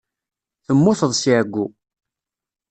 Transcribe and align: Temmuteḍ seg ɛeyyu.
Temmuteḍ 0.65 1.11
seg 1.15 1.31
ɛeyyu. 1.33 1.65